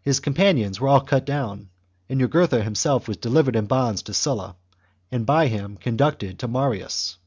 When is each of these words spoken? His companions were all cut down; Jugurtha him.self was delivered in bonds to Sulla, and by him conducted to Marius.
His 0.00 0.20
companions 0.20 0.80
were 0.80 0.88
all 0.88 1.02
cut 1.02 1.26
down; 1.26 1.68
Jugurtha 2.10 2.62
him.self 2.62 3.06
was 3.06 3.18
delivered 3.18 3.56
in 3.56 3.66
bonds 3.66 4.00
to 4.04 4.14
Sulla, 4.14 4.56
and 5.12 5.26
by 5.26 5.48
him 5.48 5.76
conducted 5.76 6.38
to 6.38 6.48
Marius. 6.48 7.18